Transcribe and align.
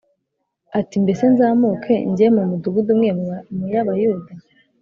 ati 0.79 0.95
“Mbese 1.03 1.23
nzamuke 1.33 1.93
njye 2.11 2.27
mu 2.35 2.41
mudugudu 2.49 2.89
umwe 2.95 3.09
mu 3.57 3.65
y’Abayuda?” 3.73 4.31